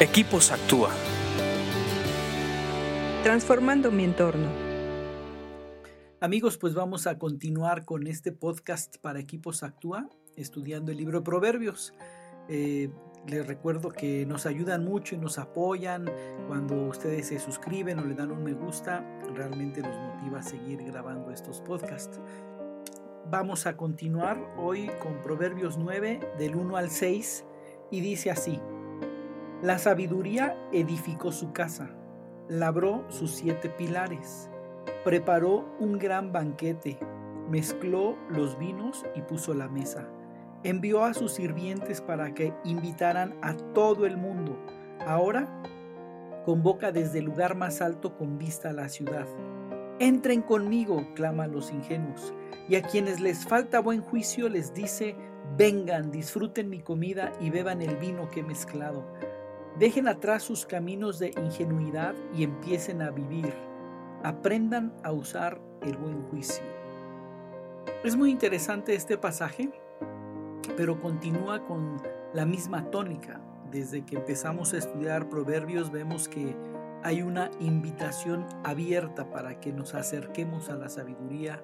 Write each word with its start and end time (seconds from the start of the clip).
Equipos 0.00 0.50
Actúa. 0.50 0.90
Transformando 3.22 3.92
mi 3.92 4.02
entorno. 4.02 4.48
Amigos, 6.20 6.58
pues 6.58 6.74
vamos 6.74 7.06
a 7.06 7.16
continuar 7.16 7.84
con 7.84 8.08
este 8.08 8.32
podcast 8.32 8.96
para 8.98 9.20
Equipos 9.20 9.62
Actúa, 9.62 10.08
estudiando 10.34 10.90
el 10.90 10.98
libro 10.98 11.20
de 11.20 11.24
Proverbios. 11.24 11.94
Eh, 12.48 12.90
les 13.28 13.46
recuerdo 13.46 13.90
que 13.90 14.26
nos 14.26 14.46
ayudan 14.46 14.84
mucho 14.84 15.14
y 15.14 15.18
nos 15.18 15.38
apoyan 15.38 16.10
cuando 16.48 16.74
ustedes 16.88 17.28
se 17.28 17.38
suscriben 17.38 18.00
o 18.00 18.04
le 18.04 18.16
dan 18.16 18.32
un 18.32 18.42
me 18.42 18.52
gusta. 18.52 19.06
Realmente 19.32 19.80
nos 19.80 19.96
motiva 19.96 20.40
a 20.40 20.42
seguir 20.42 20.82
grabando 20.82 21.30
estos 21.30 21.60
podcasts. 21.60 22.18
Vamos 23.30 23.64
a 23.66 23.76
continuar 23.76 24.44
hoy 24.58 24.90
con 25.00 25.22
Proverbios 25.22 25.78
9 25.78 26.18
del 26.36 26.56
1 26.56 26.76
al 26.76 26.90
6 26.90 27.44
y 27.92 28.00
dice 28.00 28.32
así. 28.32 28.60
La 29.64 29.78
sabiduría 29.78 30.54
edificó 30.72 31.32
su 31.32 31.54
casa, 31.54 31.88
labró 32.50 33.06
sus 33.08 33.30
siete 33.30 33.70
pilares, 33.70 34.50
preparó 35.04 35.64
un 35.80 35.98
gran 35.98 36.32
banquete, 36.32 36.98
mezcló 37.48 38.14
los 38.28 38.58
vinos 38.58 39.06
y 39.14 39.22
puso 39.22 39.54
la 39.54 39.68
mesa. 39.68 40.06
Envió 40.64 41.02
a 41.02 41.14
sus 41.14 41.32
sirvientes 41.32 42.02
para 42.02 42.34
que 42.34 42.52
invitaran 42.64 43.38
a 43.40 43.54
todo 43.72 44.04
el 44.04 44.18
mundo. 44.18 44.54
Ahora 45.06 45.48
convoca 46.44 46.92
desde 46.92 47.20
el 47.20 47.24
lugar 47.24 47.56
más 47.56 47.80
alto 47.80 48.18
con 48.18 48.36
vista 48.36 48.68
a 48.68 48.74
la 48.74 48.90
ciudad. 48.90 49.26
Entren 49.98 50.42
conmigo, 50.42 51.06
claman 51.14 51.52
los 51.52 51.72
ingenuos, 51.72 52.34
y 52.68 52.76
a 52.76 52.82
quienes 52.82 53.18
les 53.18 53.46
falta 53.46 53.80
buen 53.80 54.02
juicio 54.02 54.50
les 54.50 54.74
dice, 54.74 55.16
vengan, 55.56 56.10
disfruten 56.10 56.68
mi 56.68 56.80
comida 56.80 57.32
y 57.40 57.48
beban 57.48 57.80
el 57.80 57.96
vino 57.96 58.28
que 58.28 58.40
he 58.40 58.42
mezclado 58.42 59.06
Dejen 59.78 60.06
atrás 60.06 60.44
sus 60.44 60.66
caminos 60.66 61.18
de 61.18 61.32
ingenuidad 61.36 62.14
y 62.32 62.44
empiecen 62.44 63.02
a 63.02 63.10
vivir. 63.10 63.52
Aprendan 64.22 64.94
a 65.02 65.10
usar 65.10 65.60
el 65.82 65.96
buen 65.96 66.22
juicio. 66.28 66.64
Es 68.04 68.16
muy 68.16 68.30
interesante 68.30 68.94
este 68.94 69.18
pasaje, 69.18 69.72
pero 70.76 71.00
continúa 71.00 71.64
con 71.66 72.00
la 72.32 72.46
misma 72.46 72.90
tónica. 72.90 73.40
Desde 73.72 74.04
que 74.06 74.16
empezamos 74.16 74.72
a 74.72 74.78
estudiar 74.78 75.28
proverbios 75.28 75.90
vemos 75.90 76.28
que 76.28 76.56
hay 77.02 77.22
una 77.22 77.50
invitación 77.58 78.46
abierta 78.62 79.28
para 79.28 79.58
que 79.58 79.72
nos 79.72 79.94
acerquemos 79.94 80.70
a 80.70 80.76
la 80.76 80.88
sabiduría 80.88 81.62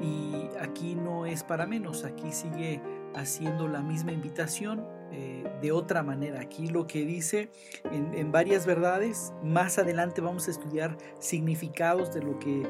y 0.00 0.48
aquí 0.58 0.94
no 0.94 1.26
es 1.26 1.44
para 1.44 1.66
menos, 1.66 2.04
aquí 2.04 2.32
sigue 2.32 2.80
haciendo 3.14 3.68
la 3.68 3.82
misma 3.82 4.12
invitación 4.12 4.95
eh, 5.12 5.44
de 5.62 5.72
otra 5.72 6.02
manera. 6.02 6.40
Aquí 6.40 6.68
lo 6.68 6.86
que 6.86 7.04
dice 7.04 7.50
en, 7.90 8.32
varias 8.32 8.66
verdades, 8.66 9.32
más 9.42 9.78
adelante 9.78 10.20
vamos 10.20 10.48
a 10.48 10.50
estudiar 10.50 10.96
significados 11.18 12.12
de 12.12 12.22
lo 12.22 12.38
que 12.38 12.62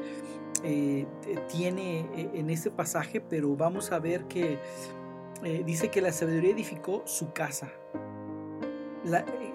eh, 0.63 1.05
tiene 1.51 2.01
eh, 2.15 2.29
en 2.33 2.49
este 2.49 2.71
pasaje, 2.71 3.21
pero 3.21 3.55
vamos 3.55 3.91
a 3.91 3.99
ver 3.99 4.25
que 4.25 4.59
dice 5.65 5.89
que 5.89 6.01
la 6.01 6.11
sabiduría 6.11 6.51
edificó 6.51 7.03
su 7.05 7.31
casa. 7.31 7.71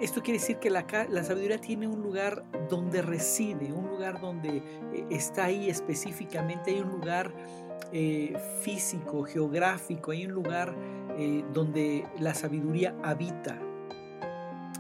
esto 0.01 0.23
quiere 0.23 0.39
decir 0.39 0.59
que 0.59 0.71
la, 0.71 0.87
la, 1.09 1.25
sabiduría 1.25 1.61
tiene 1.61 1.89
un 1.89 2.01
lugar 2.03 2.45
donde 2.69 3.03
reside, 3.03 3.73
un 3.73 3.89
lugar 3.89 4.21
donde 4.21 4.63
está 5.11 5.47
ahí 5.47 5.69
específicamente, 5.69 6.71
hay 6.71 6.81
un 6.81 6.91
lugar 6.91 7.33
físico, 8.63 9.25
geográfico, 9.25 10.13
hay 10.13 10.27
un 10.27 10.33
lugar 10.33 10.75
eh, 11.19 11.45
donde 11.53 12.07
la 12.19 12.35
sabiduría 12.35 12.97
habita. 13.03 13.59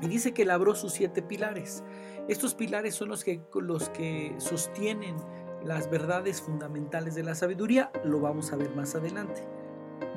Y 0.00 0.08
dice 0.08 0.32
que 0.32 0.44
labró 0.44 0.74
sus 0.74 0.92
siete 0.94 1.22
pilares. 1.22 1.84
Estos 2.28 2.54
pilares 2.54 2.94
son 2.94 3.08
los 3.10 3.22
que, 3.22 3.40
los 3.54 3.90
que 3.90 4.34
sostienen 4.38 5.16
las 5.62 5.90
verdades 5.90 6.40
fundamentales 6.40 7.14
de 7.14 7.22
la 7.22 7.34
sabiduría. 7.34 7.90
Lo 8.04 8.20
vamos 8.20 8.52
a 8.52 8.56
ver 8.56 8.74
más 8.74 8.94
adelante. 8.94 9.46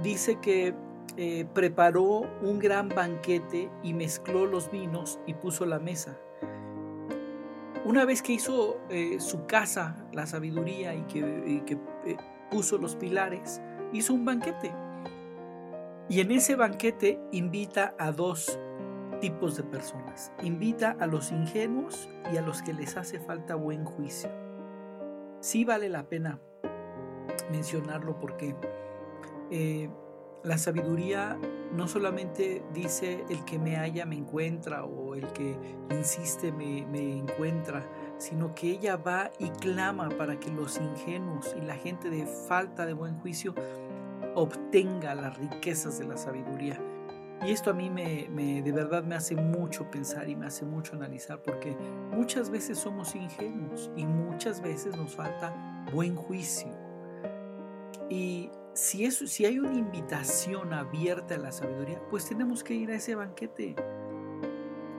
Dice 0.02 0.40
que 0.40 0.74
eh, 1.18 1.46
preparó 1.54 2.22
un 2.42 2.60
gran 2.60 2.90
banquete 2.90 3.70
y 3.84 3.94
mezcló 3.94 4.46
los 4.46 4.72
vinos 4.72 5.20
y 5.28 5.34
puso 5.34 5.66
la 5.66 5.80
mesa. 5.80 6.18
Una 7.84 8.06
vez 8.06 8.22
que 8.22 8.34
hizo 8.34 8.80
eh, 8.90 9.20
su 9.20 9.46
casa, 9.46 10.08
la 10.12 10.26
sabiduría, 10.26 10.96
y 10.96 11.04
que 11.04 11.78
puso 12.50 12.78
los 12.78 12.96
pilares, 12.96 13.62
hizo 13.94 14.14
un 14.14 14.26
banquete. 14.26 14.74
Y 16.10 16.20
en 16.20 16.32
ese 16.32 16.56
banquete 16.56 17.20
invita 17.32 17.96
a 17.98 18.12
dos 18.12 18.60
tipos 19.20 19.58
de 19.58 19.64
personas. 19.64 20.32
Invita 20.44 20.96
a 21.00 21.08
los 21.08 21.32
ingenuos 21.32 22.10
y 22.32 22.38
a 22.38 22.42
los 22.42 22.62
que 22.62 22.74
les 22.74 22.96
hace 22.98 23.20
falta 23.20 23.56
buen 23.56 23.86
juicio. 23.86 24.30
Sí 25.40 25.66
vale 25.66 25.90
la 25.90 26.08
pena 26.08 26.40
mencionarlo 27.52 28.20
porque 28.20 28.56
eh, 29.52 29.90
la 30.44 30.58
sabiduría 30.58 31.38
no 31.74 31.88
solamente 31.88 32.64
dice 32.74 33.26
el 33.30 33.44
que 33.46 33.60
me 33.60 33.76
halla 33.76 34.06
me 34.06 34.16
encuentra 34.16 34.86
o 34.86 35.16
el 35.16 35.28
que 35.34 35.58
insiste 35.92 36.52
me, 36.52 36.86
me 36.86 37.18
encuentra, 37.18 37.86
sino 38.18 38.56
que 38.56 38.72
ella 38.72 38.98
va 38.98 39.32
y 39.40 39.50
clama 39.50 40.10
para 40.10 40.40
que 40.40 40.50
los 40.52 40.78
ingenuos 40.78 41.56
y 41.58 41.66
la 41.66 41.76
gente 41.76 42.10
de 42.10 42.26
falta 42.26 42.86
de 42.86 42.94
buen 42.94 43.20
juicio 43.20 43.54
obtenga 44.36 45.16
las 45.16 45.38
riquezas 45.38 46.00
de 46.00 46.06
la 46.06 46.18
sabiduría. 46.18 46.80
Y 47.46 47.52
esto 47.52 47.72
a 47.72 47.74
mí 47.74 47.90
me, 47.90 48.62
de 48.62 48.72
verdad 48.72 49.04
me 49.04 49.16
hace 49.16 49.36
mucho 49.36 49.90
pensar 49.92 50.30
y 50.30 50.36
me 50.36 50.46
hace 50.46 50.66
mucho 50.66 50.96
analizar 50.96 51.42
porque 51.44 51.76
muchas 52.12 52.50
veces 52.50 52.80
somos 52.80 53.14
ingenuos 53.16 53.92
y 53.96 54.06
muchas 54.06 54.62
veces 54.62 54.96
nos 54.96 55.16
falta 55.16 55.54
buen 55.92 56.16
juicio. 56.16 56.72
Y 58.10 58.50
si, 58.74 59.06
eso, 59.06 59.28
si 59.28 59.46
hay 59.46 59.60
una 59.60 59.74
invitación 59.74 60.74
abierta 60.74 61.36
a 61.36 61.38
la 61.38 61.52
sabiduría, 61.52 62.02
pues 62.10 62.26
tenemos 62.26 62.64
que 62.64 62.74
ir 62.74 62.92
a 62.92 62.96
ese 62.96 63.16
banquete. 63.16 63.76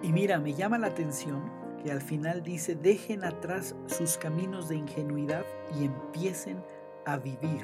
Y 0.03 0.13
mira, 0.13 0.39
me 0.39 0.53
llama 0.53 0.79
la 0.79 0.89
atención 0.89 1.51
que 1.87 1.93
al 1.93 2.03
final 2.03 2.43
dice, 2.43 2.75
dejen 2.75 3.23
atrás 3.23 3.77
sus 3.87 4.19
caminos 4.19 4.69
de 4.69 4.75
ingenuidad 4.75 5.45
y 5.79 5.85
empiecen 5.85 6.61
a 7.05 7.17
vivir 7.17 7.63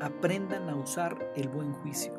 aprendan 0.00 0.70
a 0.70 0.76
usar 0.76 1.30
el 1.36 1.46
buen 1.50 1.74
juicio. 1.74 2.14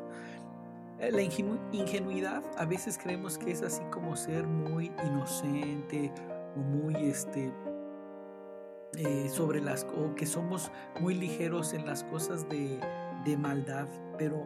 Eh, 1.00 1.10
la 1.10 1.20
ingenuidad 1.22 2.44
a 2.56 2.64
veces 2.64 2.96
creemos 2.96 3.38
que 3.38 3.50
es 3.50 3.60
así 3.62 3.82
como 3.90 4.14
ser 4.14 4.46
muy 4.46 4.92
inocente 5.04 6.12
o 6.54 6.60
muy 6.60 6.94
este 6.94 7.52
eh, 8.94 9.28
sobre 9.28 9.60
las 9.60 9.84
o 9.96 10.14
que 10.14 10.26
somos 10.26 10.70
muy 11.00 11.14
ligeros 11.14 11.74
en 11.74 11.86
las 11.86 12.04
cosas 12.04 12.48
de, 12.48 12.78
maldad, 13.36 13.88
pero 14.16 14.44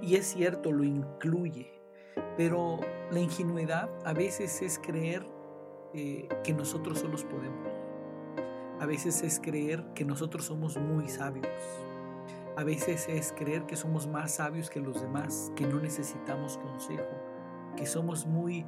y 0.00 0.14
es 0.14 0.26
cierto 0.26 0.70
lo 0.70 0.84
incluye, 0.84 1.82
pero 2.36 2.78
la 3.10 3.18
ingenuidad 3.18 3.90
a 4.04 4.12
veces 4.12 4.62
es 4.62 4.78
creer 4.78 5.24
eh, 5.94 6.28
que 6.44 6.52
nosotros 6.52 6.98
solos 6.98 7.24
podemos. 7.24 7.68
A 8.80 8.86
veces 8.86 9.22
es 9.22 9.40
creer 9.40 9.84
que 9.94 10.04
nosotros 10.04 10.44
somos 10.44 10.76
muy 10.78 11.08
sabios 11.08 11.48
a 12.58 12.64
veces 12.64 13.06
es 13.08 13.32
creer 13.38 13.66
que 13.66 13.76
somos 13.76 14.08
más 14.08 14.34
sabios 14.34 14.68
que 14.68 14.80
los 14.80 15.00
demás, 15.00 15.52
que 15.54 15.64
no 15.64 15.78
necesitamos 15.78 16.58
consejo, 16.58 17.06
que 17.76 17.86
somos 17.86 18.26
muy 18.26 18.66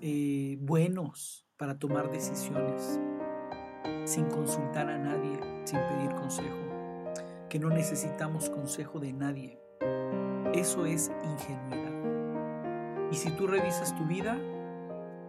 eh, 0.00 0.58
buenos 0.60 1.46
para 1.56 1.78
tomar 1.78 2.10
decisiones 2.10 2.98
sin 4.06 4.24
consultar 4.24 4.88
a 4.88 4.98
nadie, 4.98 5.38
sin 5.62 5.78
pedir 5.78 6.16
consejo, 6.16 7.46
que 7.48 7.60
no 7.60 7.68
necesitamos 7.68 8.50
consejo 8.50 8.98
de 8.98 9.12
nadie. 9.12 9.60
Eso 10.52 10.84
es 10.84 11.12
ingenuidad. 11.22 13.08
Y 13.12 13.14
si 13.14 13.30
tú 13.36 13.46
revisas 13.46 13.94
tu 13.94 14.04
vida, 14.06 14.36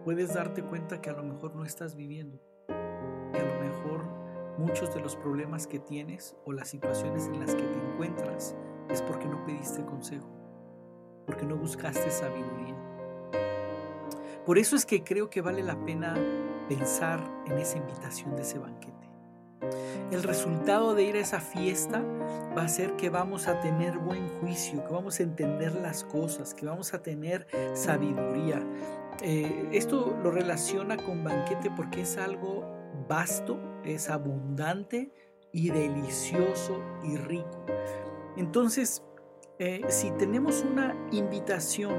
puedes 0.04 0.34
darte 0.34 0.62
cuenta 0.62 1.00
que 1.00 1.10
a 1.10 1.14
lo 1.14 1.22
mejor 1.22 1.54
no 1.54 1.64
estás 1.64 1.94
viviendo, 1.94 2.40
que 2.66 3.38
a 3.38 3.44
lo 3.44 3.60
mejor 3.60 4.20
Muchos 4.60 4.92
de 4.94 5.00
los 5.00 5.16
problemas 5.16 5.66
que 5.66 5.78
tienes 5.78 6.36
o 6.44 6.52
las 6.52 6.68
situaciones 6.68 7.28
en 7.28 7.40
las 7.40 7.54
que 7.54 7.62
te 7.62 7.78
encuentras 7.78 8.54
es 8.90 9.00
porque 9.00 9.26
no 9.26 9.42
pediste 9.46 9.82
consejo, 9.86 10.28
porque 11.24 11.46
no 11.46 11.56
buscaste 11.56 12.10
sabiduría. 12.10 12.76
Por 14.44 14.58
eso 14.58 14.76
es 14.76 14.84
que 14.84 15.02
creo 15.02 15.30
que 15.30 15.40
vale 15.40 15.62
la 15.62 15.82
pena 15.86 16.14
pensar 16.68 17.20
en 17.46 17.56
esa 17.58 17.78
invitación 17.78 18.36
de 18.36 18.42
ese 18.42 18.58
banquete. 18.58 19.08
El 20.10 20.22
resultado 20.22 20.94
de 20.94 21.04
ir 21.04 21.16
a 21.16 21.20
esa 21.20 21.40
fiesta 21.40 22.02
va 22.56 22.64
a 22.64 22.68
ser 22.68 22.96
que 22.96 23.08
vamos 23.08 23.48
a 23.48 23.60
tener 23.60 23.96
buen 23.98 24.28
juicio, 24.40 24.84
que 24.84 24.92
vamos 24.92 25.20
a 25.20 25.22
entender 25.22 25.74
las 25.74 26.04
cosas, 26.04 26.52
que 26.52 26.66
vamos 26.66 26.92
a 26.92 27.02
tener 27.02 27.46
sabiduría. 27.74 28.62
Eh, 29.22 29.68
esto 29.72 30.16
lo 30.22 30.30
relaciona 30.30 30.96
con 30.96 31.22
banquete 31.22 31.70
porque 31.70 32.02
es 32.02 32.16
algo 32.16 32.64
vasto, 33.08 33.58
es 33.84 34.08
abundante 34.08 35.12
y 35.52 35.70
delicioso 35.70 36.80
y 37.02 37.16
rico. 37.16 37.64
Entonces, 38.36 39.02
eh, 39.58 39.82
si 39.88 40.10
tenemos 40.12 40.64
una 40.64 40.96
invitación 41.12 41.94